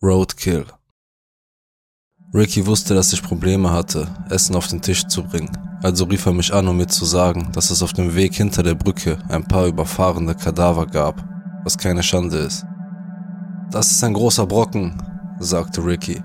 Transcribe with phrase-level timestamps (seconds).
[0.00, 0.64] Roadkill.
[2.32, 5.50] Ricky wusste, dass ich Probleme hatte, Essen auf den Tisch zu bringen,
[5.82, 8.62] also rief er mich an, um mir zu sagen, dass es auf dem Weg hinter
[8.62, 11.24] der Brücke ein paar überfahrene Kadaver gab,
[11.64, 12.64] was keine Schande ist.
[13.72, 15.02] Das ist ein großer Brocken,
[15.40, 16.22] sagte Ricky.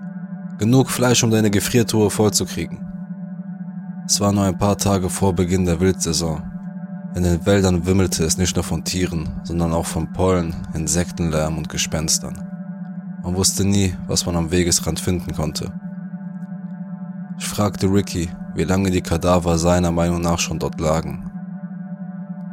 [0.59, 2.79] Genug Fleisch, um deine Gefriertruhe vollzukriegen.
[4.05, 6.43] Es war nur ein paar Tage vor Beginn der Wildsaison.
[7.15, 11.69] In den Wäldern wimmelte es nicht nur von Tieren, sondern auch von Pollen, Insektenlärm und
[11.69, 12.52] Gespenstern.
[13.23, 15.71] Man wusste nie, was man am Wegesrand finden konnte.
[17.39, 21.31] Ich fragte Ricky, wie lange die Kadaver seiner Meinung nach schon dort lagen.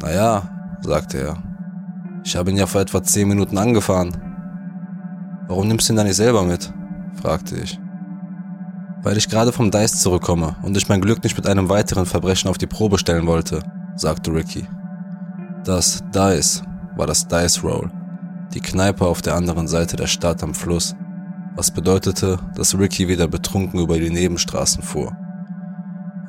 [0.00, 1.36] Naja, sagte er.
[2.24, 4.16] Ich habe ihn ja vor etwa zehn Minuten angefahren.
[5.48, 6.72] Warum nimmst du ihn dann nicht selber mit?
[7.20, 7.80] fragte ich.
[9.02, 12.48] Weil ich gerade vom Dice zurückkomme und ich mein Glück nicht mit einem weiteren Verbrechen
[12.48, 13.60] auf die Probe stellen wollte,
[13.96, 14.68] sagte Ricky.
[15.64, 16.62] Das Dice
[16.96, 17.90] war das Dice Roll
[18.54, 20.94] die Kneipe auf der anderen Seite der Stadt am Fluss,
[21.54, 25.16] was bedeutete, dass Ricky wieder betrunken über die Nebenstraßen fuhr.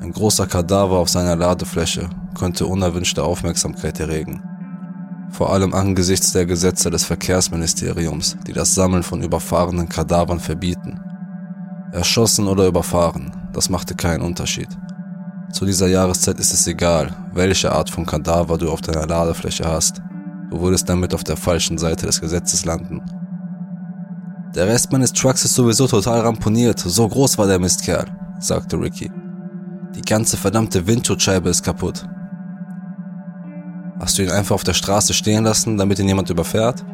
[0.00, 4.42] Ein großer Kadaver auf seiner Ladefläche konnte unerwünschte Aufmerksamkeit erregen.
[5.30, 11.00] Vor allem angesichts der Gesetze des Verkehrsministeriums, die das Sammeln von überfahrenen Kadavern verbieten.
[11.92, 14.68] Erschossen oder überfahren, das machte keinen Unterschied.
[15.52, 20.02] Zu dieser Jahreszeit ist es egal, welche Art von Kadaver du auf deiner Ladefläche hast.
[20.52, 23.00] Du würdest damit auf der falschen Seite des Gesetzes landen.
[24.54, 28.04] Der Rest meines Trucks ist sowieso total ramponiert, so groß war der Mistkerl,
[28.38, 29.10] sagte Ricky.
[29.94, 32.06] Die ganze verdammte Windschutzscheibe ist kaputt.
[33.98, 36.84] Hast du ihn einfach auf der Straße stehen lassen, damit ihn jemand überfährt?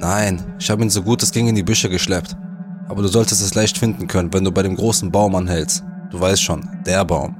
[0.00, 2.34] Nein, ich habe ihn so gut es ging in die Büsche geschleppt.
[2.88, 5.84] Aber du solltest es leicht finden können, wenn du bei dem großen Baum anhältst.
[6.08, 7.36] Du weißt schon, der Baum.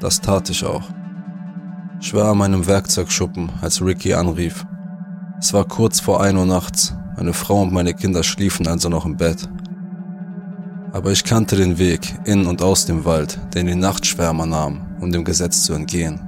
[0.00, 0.82] Das tat ich auch.
[2.04, 4.66] Ich war an meinem Werkzeugschuppen, als Ricky anrief.
[5.38, 6.96] Es war kurz vor ein Uhr nachts.
[7.16, 9.48] Meine Frau und meine Kinder schliefen also noch im Bett.
[10.92, 15.12] Aber ich kannte den Weg in und aus dem Wald, den die Nachtschwärmer nahmen, um
[15.12, 16.20] dem Gesetz zu entgehen.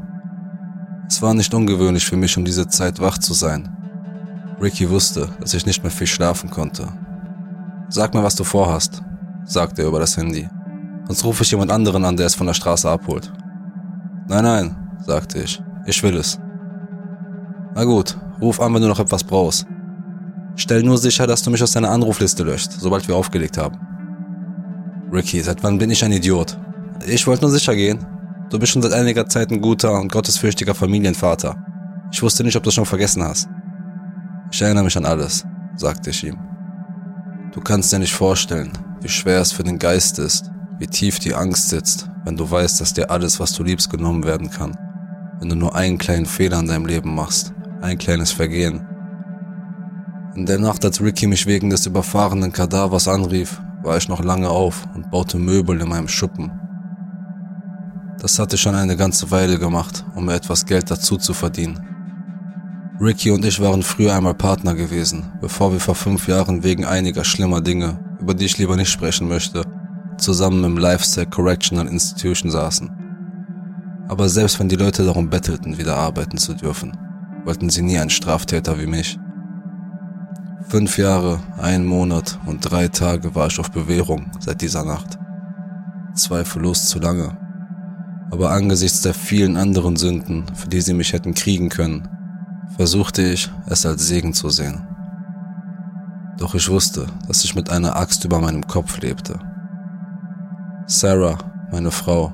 [1.08, 3.68] Es war nicht ungewöhnlich für mich, um diese Zeit wach zu sein.
[4.62, 6.86] Ricky wusste, dass ich nicht mehr viel schlafen konnte.
[7.88, 9.02] Sag mir, was du vorhast,
[9.44, 10.48] sagte er über das Handy.
[11.08, 13.32] Sonst rufe ich jemand anderen an, der es von der Straße abholt.
[14.28, 15.62] Nein, nein, sagte ich.
[15.86, 16.38] Ich will es.
[17.74, 19.66] Na gut, ruf an, wenn du noch etwas brauchst.
[20.56, 23.78] Stell nur sicher, dass du mich aus deiner Anrufliste löscht, sobald wir aufgelegt haben.
[25.12, 26.58] Ricky, seit wann bin ich ein Idiot?
[27.06, 27.98] Ich wollte nur sicher gehen.
[28.50, 31.56] Du bist schon seit einiger Zeit ein guter und gottesfürchtiger Familienvater.
[32.12, 33.48] Ich wusste nicht, ob du es schon vergessen hast.
[34.52, 35.44] Ich erinnere mich an alles,
[35.76, 36.38] sagte ich ihm.
[37.52, 41.34] Du kannst dir nicht vorstellen, wie schwer es für den Geist ist, wie tief die
[41.34, 44.76] Angst sitzt, wenn du weißt, dass dir alles, was du liebst, genommen werden kann
[45.44, 47.52] wenn du nur einen kleinen Fehler in deinem Leben machst,
[47.82, 48.86] ein kleines Vergehen.
[50.34, 54.48] In der Nacht, als Ricky mich wegen des überfahrenen Kadavers anrief, war ich noch lange
[54.48, 56.50] auf und baute Möbel in meinem Schuppen.
[58.18, 61.78] Das hatte ich schon eine ganze Weile gemacht, um mir etwas Geld dazu zu verdienen.
[63.00, 67.24] Ricky und ich waren früher einmal Partner gewesen, bevor wir vor fünf Jahren wegen einiger
[67.24, 69.62] schlimmer Dinge, über die ich lieber nicht sprechen möchte,
[70.18, 72.90] zusammen im Lifestyle Correctional Institution saßen.
[74.08, 76.96] Aber selbst wenn die Leute darum bettelten, wieder arbeiten zu dürfen,
[77.44, 79.18] wollten sie nie einen Straftäter wie mich.
[80.68, 85.18] Fünf Jahre, ein Monat und drei Tage war ich auf Bewährung seit dieser Nacht.
[86.14, 87.36] Zweifellos zu lange.
[88.30, 92.08] Aber angesichts der vielen anderen Sünden, für die sie mich hätten kriegen können,
[92.76, 94.86] versuchte ich, es als Segen zu sehen.
[96.38, 99.38] Doch ich wusste, dass ich mit einer Axt über meinem Kopf lebte.
[100.86, 101.38] Sarah,
[101.72, 102.30] meine Frau,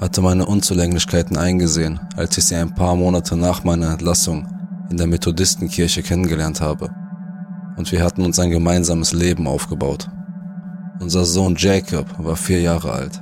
[0.00, 4.48] hatte meine Unzulänglichkeiten eingesehen, als ich sie ein paar Monate nach meiner Entlassung
[4.90, 6.90] in der Methodistenkirche kennengelernt habe.
[7.76, 10.08] Und wir hatten uns ein gemeinsames Leben aufgebaut.
[10.98, 13.20] Unser Sohn Jacob war vier Jahre alt.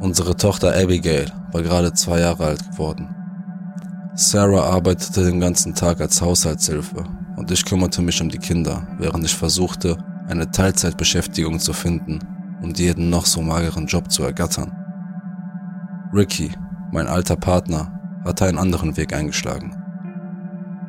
[0.00, 3.08] Unsere Tochter Abigail war gerade zwei Jahre alt geworden.
[4.14, 7.04] Sarah arbeitete den ganzen Tag als Haushaltshilfe
[7.36, 9.96] und ich kümmerte mich um die Kinder, während ich versuchte,
[10.28, 12.35] eine Teilzeitbeschäftigung zu finden
[12.66, 14.72] und jeden noch so mageren Job zu ergattern.
[16.12, 16.50] Ricky,
[16.92, 17.92] mein alter Partner,
[18.24, 19.76] hatte einen anderen Weg eingeschlagen.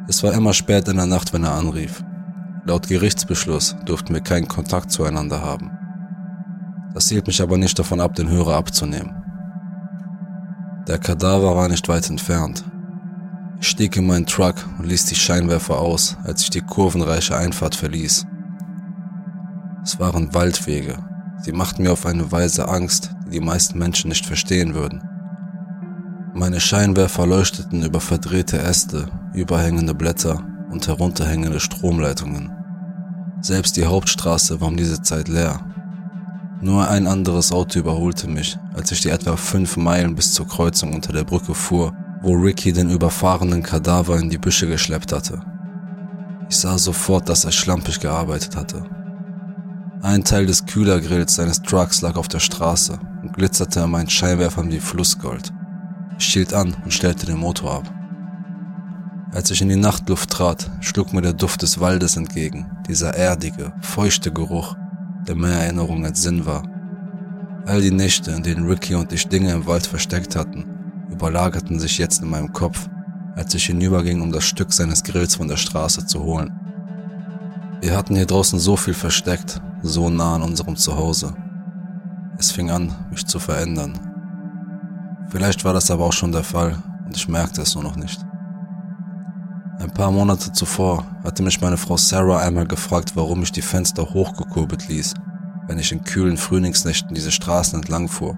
[0.08, 2.04] Es war immer spät in der Nacht, wenn er anrief.
[2.66, 5.72] Laut Gerichtsbeschluss durften wir keinen Kontakt zueinander haben.
[6.94, 9.14] Das hielt mich aber nicht davon ab, den Hörer abzunehmen.
[10.88, 12.64] Der Kadaver war nicht weit entfernt.
[13.60, 17.76] Ich stieg in meinen Truck und ließ die Scheinwerfer aus, als ich die kurvenreiche Einfahrt
[17.76, 18.26] verließ.
[19.84, 20.98] Es waren Waldwege.
[21.42, 25.04] Sie machten mir auf eine Weise Angst, die die meisten Menschen nicht verstehen würden.
[26.34, 32.52] Meine Scheinwerfer leuchteten über verdrehte Äste, überhängende Blätter und herunterhängende Stromleitungen.
[33.42, 35.60] Selbst die Hauptstraße war um diese Zeit leer.
[36.60, 40.94] Nur ein anderes Auto überholte mich, als ich die etwa fünf Meilen bis zur Kreuzung
[40.94, 45.40] unter der Brücke fuhr, wo Ricky den überfahrenen Kadaver in die Büsche geschleppt hatte.
[46.50, 48.84] Ich sah sofort, dass er schlampig gearbeitet hatte.
[50.02, 54.72] Ein Teil des Kühlergrills seines Trucks lag auf der Straße und glitzerte an meinen Scheinwerfern
[54.72, 55.52] wie Flussgold.
[56.20, 57.94] Ich hielt an und stellte den Motor ab.
[59.34, 63.74] Als ich in die Nachtluft trat, schlug mir der Duft des Waldes entgegen, dieser erdige,
[63.82, 64.76] feuchte Geruch,
[65.28, 66.64] der mehr Erinnerung als Sinn war.
[67.66, 70.66] All die Nächte, in denen Ricky und ich Dinge im Wald versteckt hatten,
[71.12, 72.88] überlagerten sich jetzt in meinem Kopf,
[73.36, 76.52] als ich hinüberging, um das Stück seines Grills von der Straße zu holen.
[77.82, 81.34] Wir hatten hier draußen so viel versteckt, so nah an unserem Zuhause.
[82.38, 83.98] Es fing an, mich zu verändern.
[85.30, 86.76] Vielleicht war das aber auch schon der Fall
[87.06, 88.24] und ich merkte es nur noch nicht.
[89.80, 94.04] Ein paar Monate zuvor hatte mich meine Frau Sarah einmal gefragt, warum ich die Fenster
[94.04, 95.14] hochgekurbelt ließ,
[95.68, 98.38] wenn ich in kühlen Frühlingsnächten diese Straßen entlang fuhr.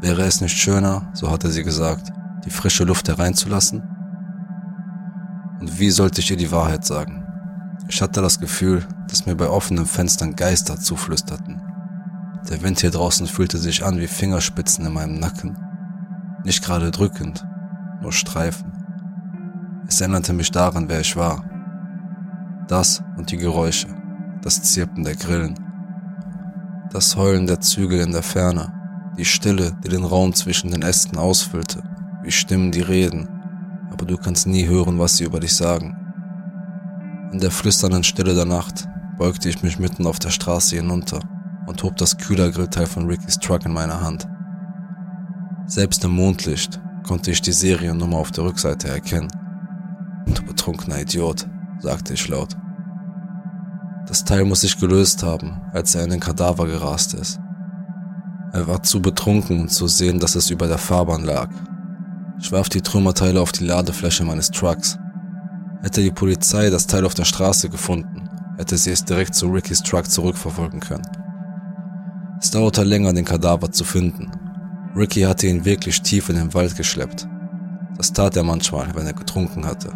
[0.00, 2.12] Wäre es nicht schöner, so hatte sie gesagt,
[2.44, 3.82] die frische Luft hereinzulassen?
[5.60, 7.17] Und wie sollte ich ihr die Wahrheit sagen?
[7.86, 11.60] Ich hatte das Gefühl, dass mir bei offenen Fenstern Geister zuflüsterten.
[12.50, 15.58] Der Wind hier draußen fühlte sich an wie Fingerspitzen in meinem Nacken.
[16.44, 17.46] Nicht gerade drückend,
[18.00, 18.72] nur Streifen.
[19.86, 21.44] Es erinnerte mich daran, wer ich war.
[22.68, 23.88] Das und die Geräusche,
[24.42, 25.54] das Zirpen der Grillen,
[26.92, 28.72] das Heulen der Zügel in der Ferne,
[29.16, 31.82] die Stille, die den Raum zwischen den Ästen ausfüllte,
[32.22, 33.28] wie Stimmen, die reden,
[33.90, 36.07] aber du kannst nie hören, was sie über dich sagen.
[37.30, 38.88] In der flüsternden Stille der Nacht
[39.18, 41.20] beugte ich mich mitten auf der Straße hinunter
[41.66, 44.26] und hob das Kühlergrillteil von Rickys Truck in meiner Hand.
[45.66, 49.28] Selbst im Mondlicht konnte ich die Seriennummer auf der Rückseite erkennen.
[50.26, 51.46] Du betrunkener Idiot,
[51.80, 52.56] sagte ich laut.
[54.06, 57.38] Das Teil muss sich gelöst haben, als er in den Kadaver gerast ist.
[58.54, 61.50] Er war zu betrunken, um zu sehen, dass es über der Fahrbahn lag.
[62.40, 64.98] Ich warf die Trümmerteile auf die Ladefläche meines Trucks
[65.82, 69.82] Hätte die Polizei das Teil auf der Straße gefunden, hätte sie es direkt zu Rickys
[69.82, 71.06] Truck zurückverfolgen können.
[72.40, 74.30] Es dauerte länger, den Kadaver zu finden.
[74.96, 77.28] Ricky hatte ihn wirklich tief in den Wald geschleppt.
[77.96, 79.90] Das tat er manchmal, wenn er getrunken hatte.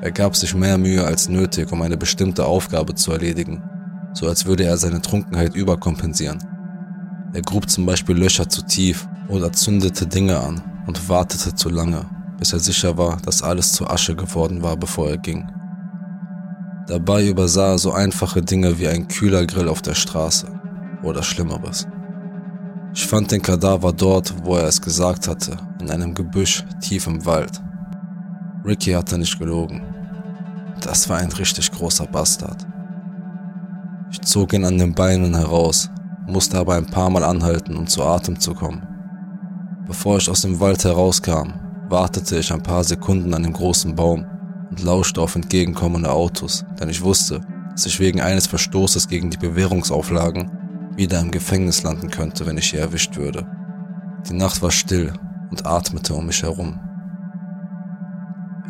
[0.00, 3.62] Er gab sich mehr Mühe als nötig, um eine bestimmte Aufgabe zu erledigen,
[4.14, 6.38] so als würde er seine Trunkenheit überkompensieren.
[7.32, 12.06] Er grub zum Beispiel Löcher zu tief oder zündete Dinge an und wartete zu lange,
[12.40, 15.46] bis er sicher war, dass alles zu Asche geworden war, bevor er ging.
[16.88, 20.48] Dabei übersah er so einfache Dinge wie ein kühler Grill auf der Straße
[21.04, 21.86] oder Schlimmeres.
[22.92, 27.24] Ich fand den Kadaver dort, wo er es gesagt hatte, in einem Gebüsch tief im
[27.24, 27.60] Wald.
[28.64, 29.82] Ricky hatte nicht gelogen.
[30.80, 32.66] Das war ein richtig großer Bastard.
[34.10, 35.88] Ich zog ihn an den Beinen heraus,
[36.26, 38.82] musste aber ein paar Mal anhalten, um zu Atem zu kommen.
[39.86, 41.52] Bevor ich aus dem Wald herauskam,
[41.90, 44.24] wartete ich ein paar Sekunden an dem großen Baum
[44.70, 47.40] und lauschte auf entgegenkommende Autos, denn ich wusste,
[47.72, 50.50] dass ich wegen eines Verstoßes gegen die Bewährungsauflagen
[50.94, 53.46] wieder im Gefängnis landen könnte, wenn ich hier erwischt würde.
[54.28, 55.12] Die Nacht war still
[55.50, 56.78] und atmete um mich herum.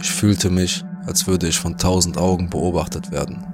[0.00, 3.44] Ich fühlte mich, als würde ich von tausend Augen beobachtet werden.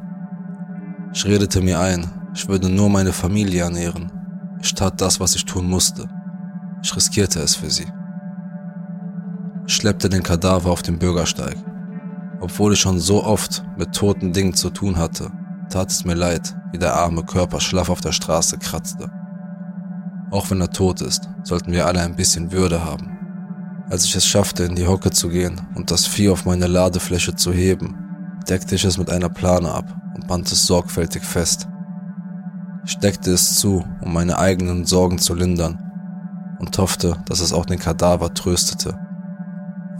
[1.13, 4.13] Ich redete mir ein, ich würde nur meine Familie ernähren.
[4.63, 6.09] Ich tat das, was ich tun musste.
[6.83, 7.87] Ich riskierte es für sie
[9.67, 11.57] schleppte den Kadaver auf den Bürgersteig.
[12.41, 15.31] Obwohl ich schon so oft mit toten Dingen zu tun hatte,
[15.71, 19.11] tat es mir leid, wie der arme Körper schlaff auf der Straße kratzte.
[20.31, 23.17] Auch wenn er tot ist, sollten wir alle ein bisschen Würde haben.
[23.89, 27.35] Als ich es schaffte, in die Hocke zu gehen und das Vieh auf meine Ladefläche
[27.35, 27.97] zu heben,
[28.49, 31.69] deckte ich es mit einer Plane ab und band es sorgfältig fest.
[32.85, 35.79] Ich steckte es zu, um meine eigenen Sorgen zu lindern
[36.59, 39.06] und hoffte, dass es auch den Kadaver tröstete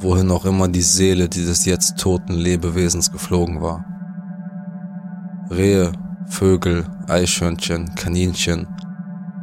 [0.01, 3.85] wohin auch immer die Seele dieses jetzt toten Lebewesens geflogen war.
[5.51, 5.93] Rehe,
[6.27, 8.67] Vögel, Eichhörnchen, Kaninchen,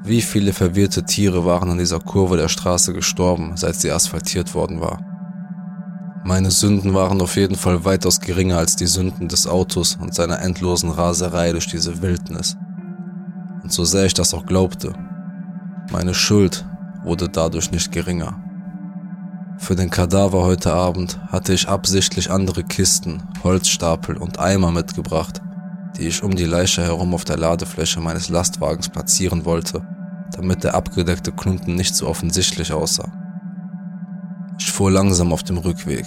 [0.03, 4.81] wie viele verwirrte Tiere waren an dieser Kurve der Straße gestorben, seit sie asphaltiert worden
[4.81, 4.99] war.
[6.25, 10.41] Meine Sünden waren auf jeden Fall weitaus geringer als die Sünden des Autos und seiner
[10.41, 12.57] endlosen Raserei durch diese Wildnis.
[13.61, 14.93] Und so sehr ich das auch glaubte,
[15.91, 16.65] meine Schuld
[17.03, 18.42] wurde dadurch nicht geringer.
[19.57, 25.41] Für den Kadaver heute Abend hatte ich absichtlich andere Kisten, Holzstapel und Eimer mitgebracht,
[25.97, 29.81] die ich um die Leiche herum auf der Ladefläche meines Lastwagens platzieren wollte,
[30.31, 33.11] damit der abgedeckte Klumpen nicht so offensichtlich aussah.
[34.59, 36.05] Ich fuhr langsam auf dem Rückweg,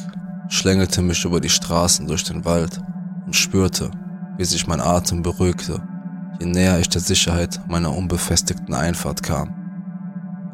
[0.48, 2.80] schlängelte mich über die Straßen durch den Wald
[3.24, 3.90] und spürte,
[4.36, 5.82] wie sich mein Atem beruhigte,
[6.40, 9.54] je näher ich der Sicherheit meiner unbefestigten Einfahrt kam.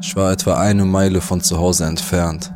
[0.00, 2.52] Ich war etwa eine Meile von zu Hause entfernt,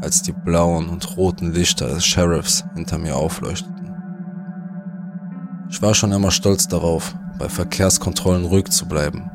[0.00, 3.94] als die blauen und roten Lichter des Sheriffs hinter mir aufleuchteten.
[5.70, 9.30] Ich war schon immer stolz darauf, bei Verkehrskontrollen ruhig zu bleiben.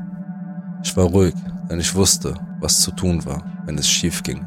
[0.83, 1.33] Ich war ruhig,
[1.69, 4.45] denn ich wusste, was zu tun war, wenn es schief ging.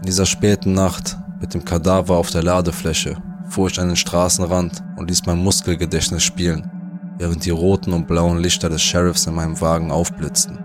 [0.00, 3.16] In dieser späten Nacht mit dem Kadaver auf der Ladefläche
[3.48, 6.70] fuhr ich an den Straßenrand und ließ mein Muskelgedächtnis spielen,
[7.18, 10.58] während die roten und blauen Lichter des Sheriffs in meinem Wagen aufblitzten.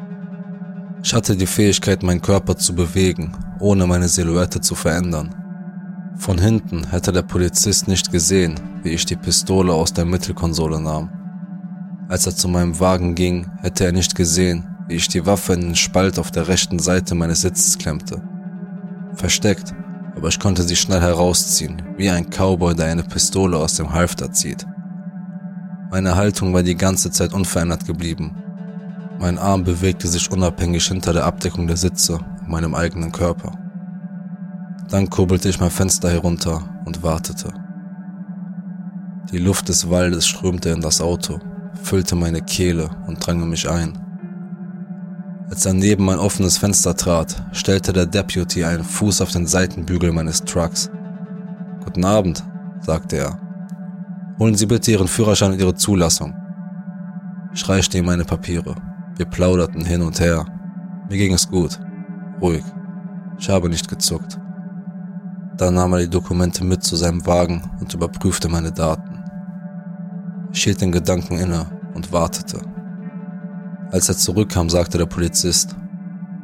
[1.04, 5.34] Ich hatte die Fähigkeit, meinen Körper zu bewegen, ohne meine Silhouette zu verändern.
[6.18, 11.10] Von hinten hätte der Polizist nicht gesehen, wie ich die Pistole aus der Mittelkonsole nahm.
[12.10, 15.62] Als er zu meinem Wagen ging, hätte er nicht gesehen, wie ich die Waffe in
[15.62, 18.22] den Spalt auf der rechten Seite meines Sitzes klemmte.
[19.14, 19.74] Versteckt,
[20.16, 24.32] aber ich konnte sie schnell herausziehen, wie ein Cowboy, der eine Pistole aus dem Halfter
[24.32, 24.66] zieht.
[25.92, 28.36] Meine Haltung war die ganze Zeit unverändert geblieben.
[29.20, 33.52] Mein Arm bewegte sich unabhängig hinter der Abdeckung der Sitze meinem eigenen Körper.
[34.90, 37.54] Dann kurbelte ich mein Fenster herunter und wartete.
[39.32, 41.40] Die Luft des Waldes strömte in das Auto,
[41.84, 43.98] füllte meine Kehle und drang mich ein.
[45.50, 50.12] Als er neben mein offenes Fenster trat, stellte der Deputy einen Fuß auf den Seitenbügel
[50.12, 50.90] meines Trucks.
[51.84, 52.44] Guten Abend,
[52.82, 53.40] sagte er.
[54.40, 56.34] Holen Sie bitte Ihren Führerschein und Ihre Zulassung.
[57.54, 58.76] Ich reichte ihm meine Papiere.
[59.16, 60.46] Wir plauderten hin und her.
[61.10, 61.80] Mir ging es gut.
[62.42, 62.64] Ruhig.
[63.40, 64.40] Ich habe nicht gezuckt.
[65.58, 69.24] Dann nahm er die Dokumente mit zu seinem Wagen und überprüfte meine Daten.
[70.54, 72.60] Ich hielt den Gedanken inne und wartete.
[73.92, 75.76] Als er zurückkam, sagte der Polizist,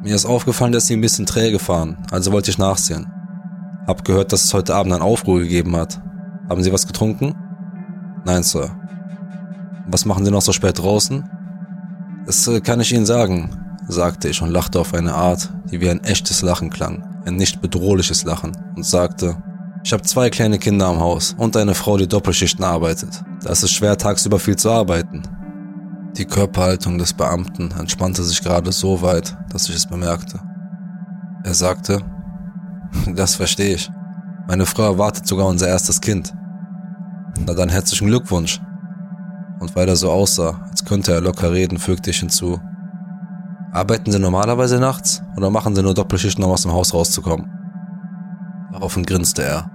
[0.02, 3.06] mir ist aufgefallen, dass Sie ein bisschen träge fahren, also wollte ich nachsehen.
[3.86, 6.00] Hab gehört, dass es heute Abend einen Aufruhr gegeben hat.
[6.48, 7.34] Haben Sie was getrunken?
[8.24, 8.70] Nein, Sir.
[9.86, 11.28] Was machen Sie noch so spät draußen?
[12.26, 15.90] Das äh, kann ich Ihnen sagen, sagte ich und lachte auf eine Art, die wie
[15.90, 19.36] ein echtes Lachen klang ein nicht bedrohliches Lachen und sagte,
[19.82, 23.22] ich habe zwei kleine Kinder am Haus und eine Frau, die Doppelschichten arbeitet.
[23.42, 25.22] Da ist es schwer, tagsüber viel zu arbeiten.
[26.16, 30.40] Die Körperhaltung des Beamten entspannte sich gerade so weit, dass ich es bemerkte.
[31.42, 32.00] Er sagte,
[33.14, 33.90] das verstehe ich.
[34.46, 36.32] Meine Frau erwartet sogar unser erstes Kind.
[37.44, 38.60] Na dann herzlichen Glückwunsch.
[39.60, 42.60] Und weil er so aussah, als könnte er locker reden, fügte ich hinzu,
[43.74, 47.50] Arbeiten Sie normalerweise nachts oder machen Sie nur Doppelschichten, um aus dem Haus rauszukommen?
[48.70, 49.68] Daraufhin grinste er.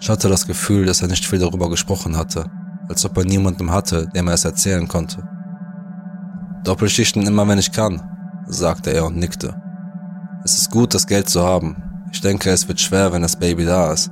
[0.00, 2.50] Ich hatte das Gefühl, dass er nicht viel darüber gesprochen hatte,
[2.88, 5.22] als ob er niemandem hatte, der mir es erzählen konnte.
[6.64, 8.02] Doppelschichten immer, wenn ich kann,
[8.48, 9.54] sagte er und nickte.
[10.44, 11.76] Es ist gut, das Geld zu haben.
[12.10, 14.10] Ich denke, es wird schwer, wenn das Baby da ist.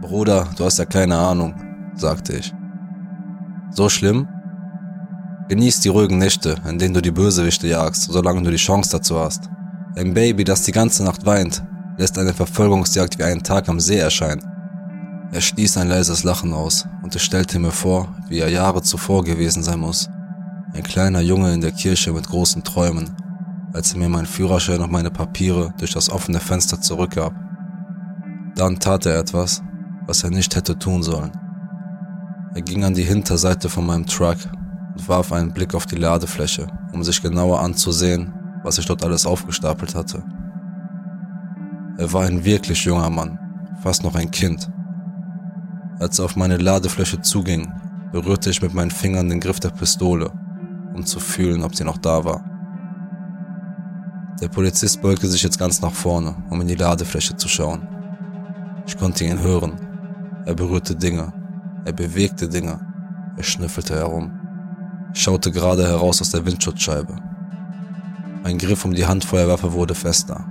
[0.00, 1.54] Bruder, du hast ja keine Ahnung,
[1.96, 2.54] sagte ich.
[3.70, 4.28] So schlimm?
[5.48, 9.18] Genieß die ruhigen Nächte, in denen du die Bösewichte jagst, solange du die Chance dazu
[9.18, 9.48] hast.
[9.96, 11.62] Ein Baby, das die ganze Nacht weint,
[11.96, 14.46] lässt eine Verfolgungsjagd wie einen Tag am See erscheinen.
[15.32, 19.24] Er stieß ein leises Lachen aus und ich stellte mir vor, wie er Jahre zuvor
[19.24, 20.10] gewesen sein muss.
[20.74, 23.16] Ein kleiner Junge in der Kirche mit großen Träumen,
[23.72, 27.32] als er mir meinen Führerschein und meine Papiere durch das offene Fenster zurückgab.
[28.54, 29.62] Dann tat er etwas,
[30.06, 31.32] was er nicht hätte tun sollen.
[32.54, 34.36] Er ging an die Hinterseite von meinem Truck
[34.98, 38.32] und warf einen Blick auf die Ladefläche, um sich genauer anzusehen,
[38.64, 40.22] was ich dort alles aufgestapelt hatte.
[41.98, 43.38] Er war ein wirklich junger Mann,
[43.82, 44.68] fast noch ein Kind.
[46.00, 47.72] Als er auf meine Ladefläche zuging,
[48.12, 50.32] berührte ich mit meinen Fingern den Griff der Pistole,
[50.94, 52.44] um zu fühlen, ob sie noch da war.
[54.40, 57.86] Der Polizist beugte sich jetzt ganz nach vorne, um in die Ladefläche zu schauen.
[58.86, 59.74] Ich konnte ihn hören.
[60.44, 61.32] Er berührte Dinge.
[61.84, 62.80] Er bewegte Dinge.
[63.36, 64.47] Er schnüffelte herum
[65.12, 67.16] schaute gerade heraus aus der Windschutzscheibe.
[68.42, 70.44] Mein Griff um die Handfeuerwaffe wurde fester.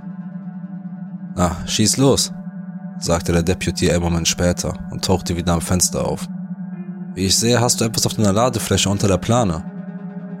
[1.36, 2.32] Na, schieß los,
[2.98, 6.28] sagte der Deputy einen Moment später und tauchte wieder am Fenster auf.
[7.14, 9.64] Wie ich sehe, hast du etwas auf deiner Ladefläche unter der Plane.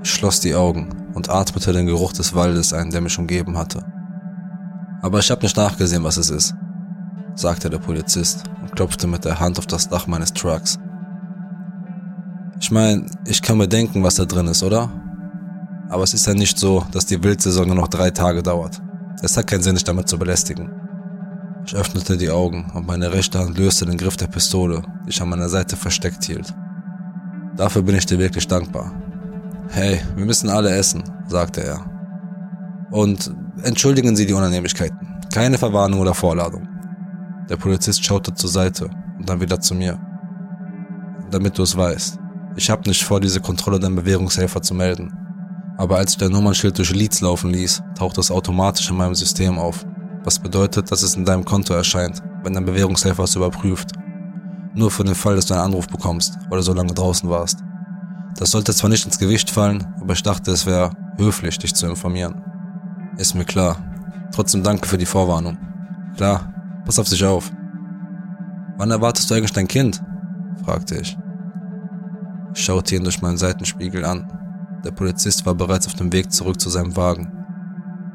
[0.02, 3.84] Ich schloss die Augen und atmete den Geruch des Waldes ein, der mich umgeben hatte.
[5.02, 6.54] Aber ich habe nicht nachgesehen, was es ist,
[7.34, 10.78] sagte der Polizist und klopfte mit der Hand auf das Dach meines Trucks.
[12.60, 14.90] Ich meine, ich kann mir denken, was da drin ist, oder?
[15.88, 18.80] Aber es ist ja nicht so, dass die Wildsaison nur noch drei Tage dauert.
[19.22, 20.70] Es hat keinen Sinn, dich damit zu belästigen.
[21.66, 25.20] Ich öffnete die Augen und meine rechte Hand löste den Griff der Pistole, die ich
[25.20, 26.54] an meiner Seite versteckt hielt.
[27.56, 28.92] Dafür bin ich dir wirklich dankbar.
[29.70, 31.84] Hey, wir müssen alle essen, sagte er.
[32.90, 35.20] Und entschuldigen Sie die Unannehmlichkeiten.
[35.32, 36.68] Keine Verwarnung oder Vorladung.
[37.48, 38.88] Der Polizist schaute zur Seite
[39.18, 39.98] und dann wieder zu mir.
[41.30, 42.18] Damit du es weißt.
[42.58, 45.16] Ich hab nicht vor, diese Kontrolle deinem Bewährungshelfer zu melden.
[45.76, 49.60] Aber als ich dein Nummernschild durch Leads laufen ließ, taucht das automatisch in meinem System
[49.60, 49.86] auf.
[50.24, 53.92] Was bedeutet, dass es in deinem Konto erscheint, wenn dein Bewährungshelfer es überprüft.
[54.74, 57.62] Nur für den Fall, dass du einen Anruf bekommst, weil du so lange draußen warst.
[58.36, 61.86] Das sollte zwar nicht ins Gewicht fallen, aber ich dachte, es wäre höflich, dich zu
[61.86, 62.42] informieren.
[63.18, 63.76] Ist mir klar.
[64.34, 65.58] Trotzdem danke für die Vorwarnung.
[66.16, 66.52] Klar,
[66.84, 67.52] pass auf dich auf.
[68.78, 70.02] Wann erwartest du eigentlich dein Kind?
[70.64, 71.16] fragte ich.
[72.54, 74.32] Ich schaute ihn durch meinen Seitenspiegel an.
[74.84, 77.32] Der Polizist war bereits auf dem Weg zurück zu seinem Wagen.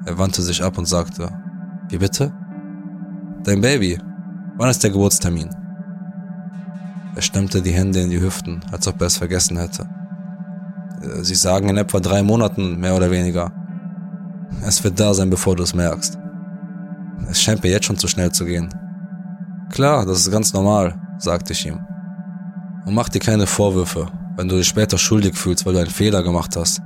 [0.05, 1.29] Er wandte sich ab und sagte,
[1.89, 2.31] wie bitte?
[3.43, 3.99] Dein Baby.
[4.57, 5.49] Wann ist der Geburtstermin?
[7.15, 9.87] Er stemmte die Hände in die Hüften, als ob er es vergessen hätte.
[11.01, 13.51] Äh, Sie sagen in etwa drei Monaten, mehr oder weniger.
[14.65, 16.17] Es wird da sein, bevor du es merkst.
[17.29, 18.69] Es scheint mir jetzt schon zu schnell zu gehen.
[19.69, 21.79] Klar, das ist ganz normal, sagte ich ihm.
[22.85, 26.23] Und mach dir keine Vorwürfe, wenn du dich später schuldig fühlst, weil du einen Fehler
[26.23, 26.79] gemacht hast.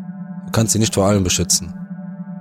[0.46, 1.74] Du kannst sie nicht vor allem beschützen.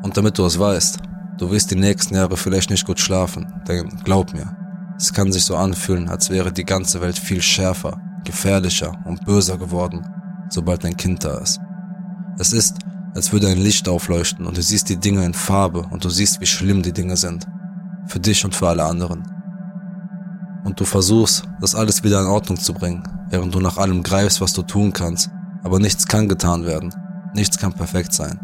[0.03, 0.99] Und damit du es weißt,
[1.39, 4.57] du wirst die nächsten Jahre vielleicht nicht gut schlafen, denn glaub mir,
[4.97, 9.59] es kann sich so anfühlen, als wäre die ganze Welt viel schärfer, gefährlicher und böser
[9.59, 10.07] geworden,
[10.49, 11.61] sobald ein Kind da ist.
[12.39, 12.79] Es ist,
[13.15, 16.41] als würde ein Licht aufleuchten und du siehst die Dinge in Farbe und du siehst,
[16.41, 17.47] wie schlimm die Dinge sind.
[18.07, 19.25] Für dich und für alle anderen.
[20.65, 24.41] Und du versuchst, das alles wieder in Ordnung zu bringen, während du nach allem greifst,
[24.41, 25.31] was du tun kannst.
[25.63, 26.95] Aber nichts kann getan werden.
[27.35, 28.39] Nichts kann perfekt sein.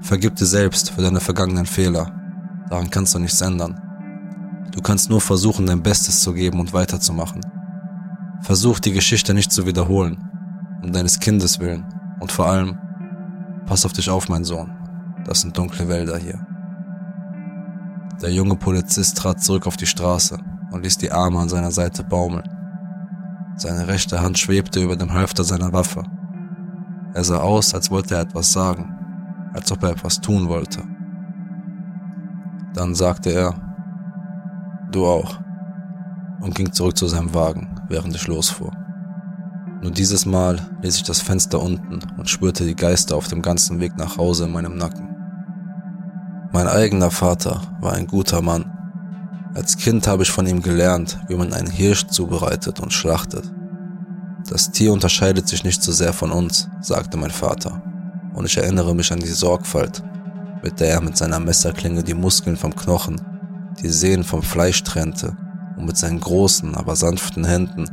[0.00, 2.12] Vergib dir selbst für deine vergangenen Fehler.
[2.70, 3.80] Daran kannst du nichts ändern.
[4.72, 7.40] Du kannst nur versuchen, dein Bestes zu geben und weiterzumachen.
[8.42, 10.18] Versuch die Geschichte nicht zu wiederholen.
[10.82, 11.84] Um deines Kindes willen.
[12.20, 12.78] Und vor allem,
[13.66, 14.70] pass auf dich auf, mein Sohn.
[15.24, 16.46] Das sind dunkle Wälder hier.
[18.22, 20.38] Der junge Polizist trat zurück auf die Straße
[20.70, 22.48] und ließ die Arme an seiner Seite baumeln.
[23.58, 26.02] Seine rechte Hand schwebte über dem Halfter seiner Waffe.
[27.14, 28.94] Er sah aus, als wollte er etwas sagen,
[29.54, 30.82] als ob er etwas tun wollte.
[32.74, 33.54] Dann sagte er,
[34.92, 35.40] du auch,
[36.40, 38.72] und ging zurück zu seinem Wagen, während ich losfuhr.
[39.80, 43.80] Nur dieses Mal ließ ich das Fenster unten und spürte die Geister auf dem ganzen
[43.80, 45.08] Weg nach Hause in meinem Nacken.
[46.52, 48.75] Mein eigener Vater war ein guter Mann
[49.56, 53.50] als Kind habe ich von ihm gelernt, wie man einen Hirsch zubereitet und schlachtet.
[54.50, 57.82] Das Tier unterscheidet sich nicht so sehr von uns, sagte mein Vater,
[58.34, 60.02] und ich erinnere mich an die Sorgfalt,
[60.62, 63.18] mit der er mit seiner Messerklinge die Muskeln vom Knochen,
[63.80, 65.34] die Sehnen vom Fleisch trennte
[65.78, 67.86] und mit seinen großen, aber sanften Händen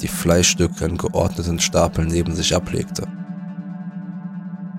[0.00, 3.08] die Fleischstücke in geordneten Stapeln neben sich ablegte.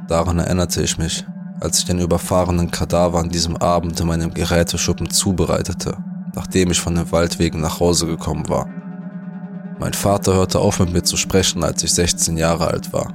[0.07, 1.25] Daran erinnerte ich mich,
[1.59, 5.97] als ich den überfahrenen Kadaver an diesem Abend in meinem Geräteschuppen zubereitete
[6.39, 8.65] nachdem ich von den Waldwegen nach Hause gekommen war.
[9.77, 13.13] Mein Vater hörte auf mit mir zu sprechen, als ich 16 Jahre alt war.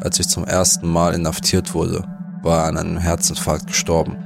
[0.00, 2.02] Als ich zum ersten Mal inhaftiert wurde,
[2.40, 4.16] war er an einem Herzinfarkt gestorben.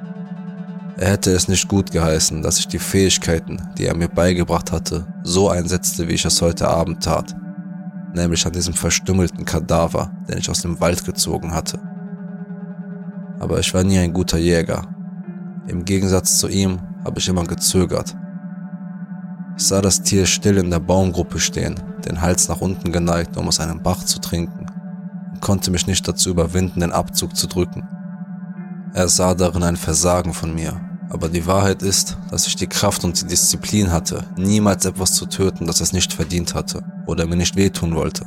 [0.96, 5.08] Er hätte es nicht gut geheißen, dass ich die Fähigkeiten, die er mir beigebracht hatte,
[5.24, 7.34] so einsetzte, wie ich es heute Abend tat.
[8.14, 11.80] Nämlich an diesem verstümmelten Kadaver, den ich aus dem Wald gezogen hatte.
[13.40, 14.86] Aber ich war nie ein guter Jäger.
[15.66, 18.14] Im Gegensatz zu ihm habe ich immer gezögert
[19.56, 23.48] ich sah das Tier still in der Baumgruppe stehen, den Hals nach unten geneigt, um
[23.48, 24.66] aus einem Bach zu trinken,
[25.32, 27.88] und konnte mich nicht dazu überwinden, den Abzug zu drücken.
[28.92, 33.04] Er sah darin ein Versagen von mir, aber die Wahrheit ist, dass ich die Kraft
[33.04, 37.36] und die Disziplin hatte, niemals etwas zu töten, das es nicht verdient hatte oder mir
[37.36, 38.26] nicht wehtun wollte.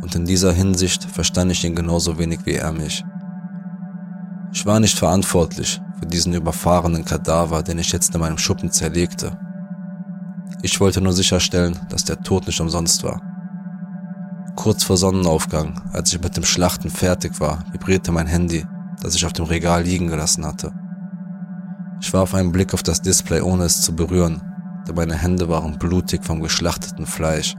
[0.00, 3.04] Und in dieser Hinsicht verstand ich ihn genauso wenig wie er mich.
[4.52, 9.36] Ich war nicht verantwortlich für diesen überfahrenen Kadaver, den ich jetzt in meinem Schuppen zerlegte
[10.62, 13.20] ich wollte nur sicherstellen, dass der Tod nicht umsonst war.
[14.56, 18.66] Kurz vor Sonnenaufgang, als ich mit dem Schlachten fertig war, vibrierte mein Handy,
[19.00, 20.72] das ich auf dem Regal liegen gelassen hatte.
[22.00, 24.42] Ich warf einen Blick auf das Display, ohne es zu berühren,
[24.86, 27.54] denn meine Hände waren blutig vom geschlachteten Fleisch.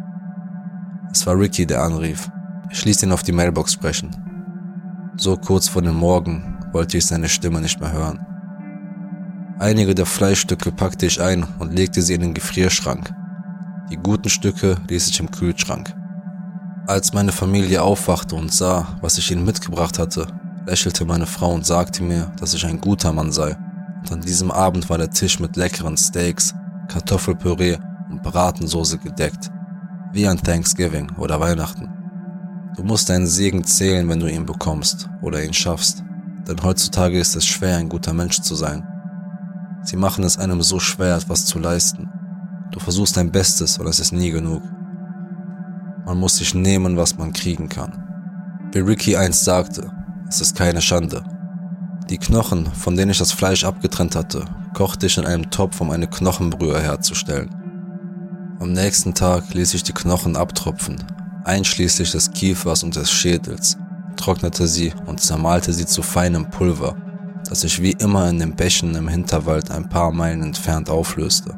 [1.12, 2.30] Es war Ricky, der anrief.
[2.70, 4.10] Ich ließ ihn auf die Mailbox sprechen.
[5.18, 8.26] So kurz vor dem Morgen wollte ich seine Stimme nicht mehr hören.
[9.60, 13.14] Einige der Fleischstücke packte ich ein und legte sie in den Gefrierschrank.
[13.92, 15.94] Die guten Stücke ließ ich im Kühlschrank.
[16.88, 20.28] Als meine Familie aufwachte und sah, was ich ihnen mitgebracht hatte,
[20.66, 23.58] lächelte meine Frau und sagte mir, dass ich ein guter Mann sei.
[24.00, 26.56] Und an diesem Abend war der Tisch mit leckeren Steaks,
[26.88, 29.52] Kartoffelpüree und Bratensoße gedeckt.
[30.14, 31.90] Wie an Thanksgiving oder Weihnachten.
[32.78, 36.02] Du musst deinen Segen zählen, wenn du ihn bekommst oder ihn schaffst.
[36.48, 38.88] Denn heutzutage ist es schwer, ein guter Mensch zu sein.
[39.90, 42.12] Sie machen es einem so schwer, etwas zu leisten.
[42.70, 44.62] Du versuchst dein Bestes und es ist nie genug.
[46.06, 48.04] Man muss sich nehmen, was man kriegen kann.
[48.72, 49.92] Wie Ricky einst sagte,
[50.30, 51.24] es ist keine Schande.
[52.08, 55.90] Die Knochen, von denen ich das Fleisch abgetrennt hatte, kochte ich in einem Topf, um
[55.90, 57.50] eine Knochenbrühe herzustellen.
[58.60, 60.98] Am nächsten Tag ließ ich die Knochen abtropfen,
[61.46, 63.76] einschließlich des Kiefers und des Schädels,
[64.18, 66.96] trocknete sie und zermalte sie zu feinem Pulver,
[67.48, 71.56] das sich wie immer in den Bächen im Hinterwald ein paar Meilen entfernt auflöste.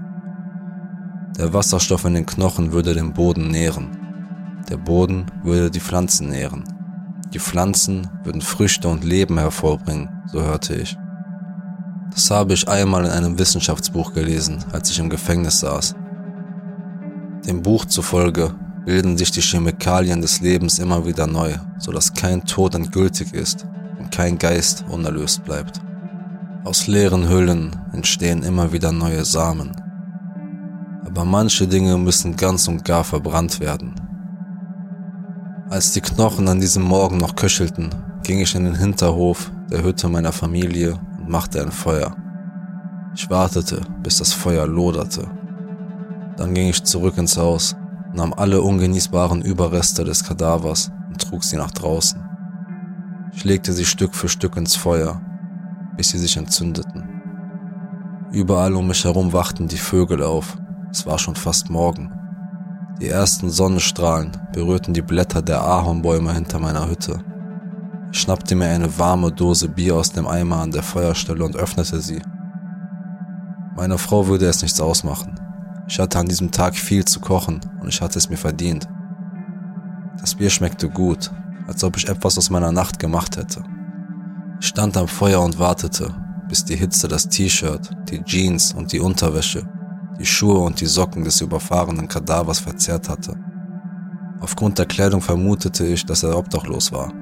[1.38, 3.98] Der Wasserstoff in den Knochen würde den Boden nähren.
[4.70, 6.64] Der Boden würde die Pflanzen nähren.
[7.34, 10.98] Die Pflanzen würden Früchte und Leben hervorbringen, so hörte ich.
[12.12, 15.96] Das habe ich einmal in einem Wissenschaftsbuch gelesen, als ich im Gefängnis saß.
[17.46, 18.54] Dem Buch zufolge
[18.86, 23.66] bilden sich die Chemikalien des Lebens immer wieder neu, sodass kein Tod endgültig ist
[24.22, 25.82] kein Geist unerlöst bleibt.
[26.64, 29.72] Aus leeren Hüllen entstehen immer wieder neue Samen.
[31.04, 33.96] Aber manche Dinge müssen ganz und gar verbrannt werden.
[35.72, 37.90] Als die Knochen an diesem Morgen noch köchelten,
[38.22, 42.16] ging ich in den Hinterhof der Hütte meiner Familie und machte ein Feuer.
[43.16, 45.28] Ich wartete, bis das Feuer loderte.
[46.38, 47.76] Dann ging ich zurück ins Haus,
[48.14, 52.21] nahm alle ungenießbaren Überreste des Kadavers und trug sie nach draußen.
[53.34, 55.22] Ich legte sie Stück für Stück ins Feuer,
[55.96, 57.22] bis sie sich entzündeten.
[58.32, 60.58] Überall um mich herum wachten die Vögel auf.
[60.92, 62.12] Es war schon fast Morgen.
[63.00, 67.24] Die ersten Sonnenstrahlen berührten die Blätter der Ahornbäume hinter meiner Hütte.
[68.12, 72.00] Ich schnappte mir eine warme Dose Bier aus dem Eimer an der Feuerstelle und öffnete
[72.00, 72.22] sie.
[73.76, 75.40] Meiner Frau würde es nichts ausmachen.
[75.88, 78.88] Ich hatte an diesem Tag viel zu kochen und ich hatte es mir verdient.
[80.20, 81.32] Das Bier schmeckte gut,
[81.72, 83.64] als ob ich etwas aus meiner Nacht gemacht hätte.
[84.60, 86.14] Ich stand am Feuer und wartete,
[86.50, 89.64] bis die Hitze das T-Shirt, die Jeans und die Unterwäsche,
[90.20, 93.38] die Schuhe und die Socken des überfahrenen Kadavers verzerrt hatte.
[94.42, 97.14] Aufgrund der Kleidung vermutete ich, dass er obdachlos war.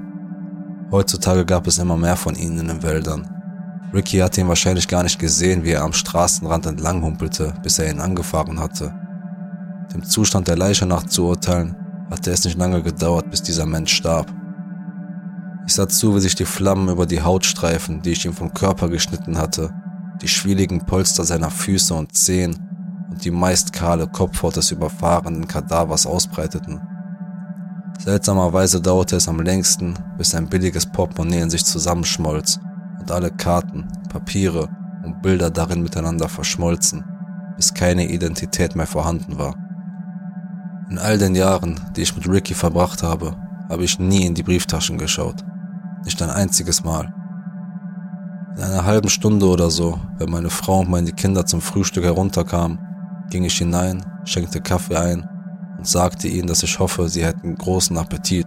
[0.90, 3.28] Heutzutage gab es immer mehr von ihnen in den Wäldern.
[3.94, 7.88] Ricky hatte ihn wahrscheinlich gar nicht gesehen, wie er am Straßenrand entlang humpelte, bis er
[7.88, 8.92] ihn angefahren hatte.
[9.94, 11.76] Dem Zustand der Leiche urteilen,
[12.10, 14.39] hatte es nicht lange gedauert, bis dieser Mensch starb.
[15.70, 18.88] Ich sah zu, wie sich die Flammen über die Hautstreifen, die ich ihm vom Körper
[18.88, 19.72] geschnitten hatte,
[20.20, 22.58] die schwieligen Polster seiner Füße und Zehen
[23.08, 26.80] und die meist kahle Kopfhaut des überfahrenen Kadavers ausbreiteten.
[28.00, 32.58] Seltsamerweise dauerte es am längsten, bis ein billiges Portemonnaie in sich zusammenschmolz
[32.98, 34.68] und alle Karten, Papiere
[35.04, 37.04] und Bilder darin miteinander verschmolzen,
[37.54, 39.54] bis keine Identität mehr vorhanden war.
[40.90, 43.36] In all den Jahren, die ich mit Ricky verbracht habe,
[43.68, 45.44] habe ich nie in die Brieftaschen geschaut.
[46.04, 47.12] Nicht ein einziges Mal.
[48.56, 52.78] In einer halben Stunde oder so, wenn meine Frau und meine Kinder zum Frühstück herunterkamen,
[53.30, 55.28] ging ich hinein, schenkte Kaffee ein
[55.78, 58.46] und sagte ihnen, dass ich hoffe, sie hätten großen Appetit,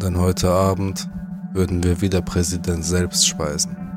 [0.00, 1.08] denn heute Abend
[1.52, 3.91] würden wir wieder Präsident selbst speisen.